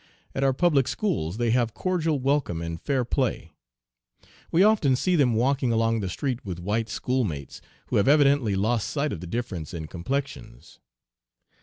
At 0.33 0.43
our 0.43 0.51
public 0.51 0.87
schools 0.87 1.37
they 1.37 1.51
have 1.51 1.75
cordial 1.75 2.19
welcome 2.19 2.59
and 2.59 2.81
fair 2.81 3.05
play. 3.05 3.51
We 4.49 4.63
often 4.63 4.95
see 4.95 5.15
them 5.15 5.35
walking 5.35 5.71
along 5.71 5.99
the 5.99 6.09
street 6.09 6.43
with 6.43 6.57
white 6.59 6.89
schoolmates 6.89 7.61
who 7.89 7.97
have 7.97 8.07
evidently 8.07 8.55
lost 8.55 8.89
sight 8.89 9.13
of 9.13 9.19
the 9.21 9.27
difference 9.27 9.75
in 9.75 9.85
complexions. 9.85 10.79